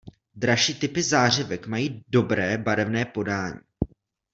Dražší 0.35 0.75
typy 0.79 1.03
zářivek 1.03 1.67
mají 1.67 2.03
dobré 2.09 2.57
barevné 2.57 3.05
podání. 3.05 3.59